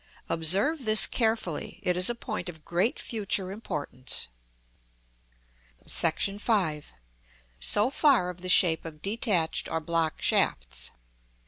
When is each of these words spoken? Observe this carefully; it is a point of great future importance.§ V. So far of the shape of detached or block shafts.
Observe 0.29 0.85
this 0.85 1.05
carefully; 1.05 1.79
it 1.83 1.95
is 1.95 2.09
a 2.09 2.15
point 2.15 2.49
of 2.49 2.65
great 2.65 2.99
future 2.99 3.51
importance.§ 3.51 4.29
V. 6.41 6.93
So 7.59 7.91
far 7.91 8.31
of 8.31 8.41
the 8.41 8.49
shape 8.49 8.83
of 8.83 9.03
detached 9.03 9.69
or 9.69 9.79
block 9.79 10.19
shafts. 10.19 10.89